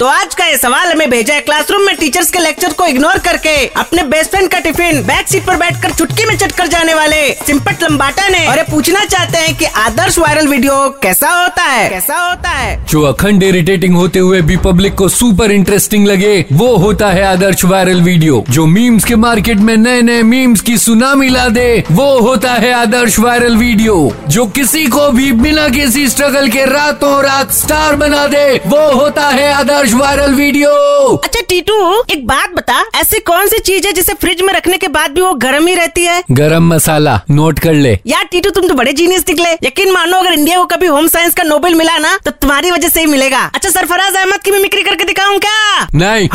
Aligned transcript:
तो 0.00 0.06
आज 0.06 0.34
का 0.34 0.44
ये 0.46 0.56
सवाल 0.56 0.90
हमें 0.92 1.10
भेजा 1.10 1.34
है 1.34 1.40
क्लासरूम 1.40 1.82
में 1.82 1.96
टीचर्स 1.96 2.30
के 2.30 2.38
लेक्चर 2.38 2.72
को 2.72 2.86
इग्नोर 2.86 3.18
करके। 3.18 3.54
अपने 3.76 4.02
बेस्ट 4.08 4.30
फ्रेंड 4.30 4.48
का 4.50 4.58
टिफ़िन 4.58 5.02
बैक 5.04 5.28
सीट 5.28 5.46
पर 5.46 5.56
बैठकर 5.56 5.92
चुटकी 5.92 6.24
में 6.24 6.36
चटकर 6.38 6.66
जाने 6.66 6.92
वाले 6.94 7.32
सिंपट 7.36 7.82
लंबाटा 7.82 8.28
ने। 8.28 8.46
और 8.46 8.58
ये 8.58 8.62
पूछना 8.70 9.04
चाहते 9.04 9.38
हैं 9.38 9.56
कि 9.58 9.64
आदर्श 9.64 10.18
वायरल 10.18 10.48
वीडियो 10.48 10.74
कैसा 11.02 11.30
होता 11.30 11.62
है? 11.62 11.88
कैसा 11.90 12.18
होता 12.18 12.50
है? 12.50 12.84
जो 12.84 13.02
अखंड 13.02 13.42
इरिटेटिंग 13.42 13.96
होते 13.96 14.18
हुए 14.18 14.40
भी 14.42 14.56
पब्लिक 14.66 14.94
को 14.94 15.08
सुपर 15.08 15.52
इंटरेस्टिंग 15.52 16.06
लगे, 16.06 16.44
वो 16.52 16.76
होता 16.76 17.08
है 17.08 17.24
आदर्श 17.24 17.64
वायरल 17.64 18.02
वीडियो 18.02 18.44
जो 18.50 18.66
मीम्स 18.66 19.04
के 19.04 19.16
मार्केट 19.16 19.58
में 19.58 19.76
नए 19.76 20.02
नए 20.02 20.22
मीम्स 20.22 20.60
की 20.60 20.76
सुनामी 20.78 21.28
ला 21.28 21.48
दे, 21.48 21.84
वो 21.90 22.18
होता 22.20 22.52
है 22.54 22.72
आदर्श 22.74 23.18
वायरल 23.18 23.56
वीडियो 23.56 23.98
जो 24.28 24.46
किसी 24.52 24.86
को 24.86 25.10
भी 25.10 25.30
बिना 25.42 25.68
किसी 25.70 26.08
स्ट्रगल 26.08 26.48
के 26.48 26.64
रातों 26.72 27.12
रात 27.24 27.52
स्टार 27.54 27.96
बना 27.96 28.26
दे, 28.28 28.46
वो 28.66 28.88
होता 28.92 29.28
है 29.28 29.52
आदर्श 29.52 29.86
वायरल 29.94 30.34
वीडियो 30.34 30.70
अच्छा 31.16 31.40
टीटू 31.48 31.74
एक 32.12 32.26
बात 32.26 32.50
बता। 32.54 32.82
ऐसी 32.96 33.18
कौन 33.22 33.46
सी 33.48 33.58
चीज़ 33.60 33.86
है 33.86 33.92
जिसे 33.92 34.14
फ्रिज 34.14 34.40
में 34.42 34.52
रखने 34.54 34.76
के 34.78 34.88
बाद 34.88 35.10
भी 35.10 35.20
वो 35.20 35.32
गर्म 35.36 35.66
ही 35.66 35.74
रहती 35.74 36.04
है? 36.04 36.22
गरम 36.30 36.68
मसाला 36.74 37.20
नोट 37.30 37.58
कर 37.58 37.72
ले। 37.74 37.98
यार 38.06 38.24
टीटू 38.32 38.50
तुम 38.50 38.68
तो 38.68 38.74
बड़े 38.74 38.92
जीनियस 38.92 39.24
निकले। 39.28 39.52
यकीन 39.62 39.92
मानो 39.92 40.18
अगर 40.18 40.32
इंडिया 40.32 40.56
को 40.58 40.64
कभी 40.66 40.86
होम 40.86 41.06
साइंस 41.08 41.34
का 41.34 41.42
नोबेल 41.44 41.74
मिला 41.74 41.96
ना 41.98 42.16
तो 42.24 42.30
तुम्हारी 42.32 42.70
वजह 42.70 42.88
से 42.88 43.00
ही 43.00 43.06
मिलेगा। 43.06 43.50
अच्छा 43.54 43.70
सरफराज 43.70 44.16
अहमद 44.16 44.42
की 44.44 44.50
मिमिक्री 44.50 44.82
करके 44.82 45.04
दिखाऊँ 45.04 45.38
क्या? 45.38 45.88
नहीं। 45.94 46.28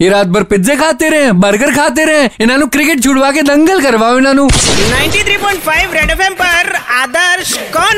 ये 0.00 0.08
रात 0.08 0.26
भर 0.26 0.42
पिज्जे 0.42 0.74
खाते 0.76 1.08
रहे 1.08 1.32
बर्गर 1.40 1.70
खाते 1.74 2.04
रहे 2.04 2.28
इन्हों 2.40 2.66
क्रिकेट 2.68 3.02
छुड़वा 3.02 3.30
के 3.32 3.42
दंगल 3.42 3.80
करवाओ 3.82 4.16
इन्हों 4.18 4.32
93.5 4.32 5.92
रेड 5.94 6.10
एफएम 6.10 6.34
पर 6.34 6.74
आदर्श 6.92 7.52
कौन 7.76 7.91